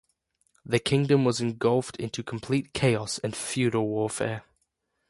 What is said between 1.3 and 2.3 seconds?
engulfed into